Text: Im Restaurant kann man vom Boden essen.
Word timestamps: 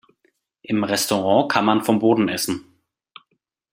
Im 0.63 0.83
Restaurant 0.83 1.51
kann 1.51 1.63
man 1.63 1.83
vom 1.83 1.99
Boden 1.99 2.27
essen. 2.27 2.65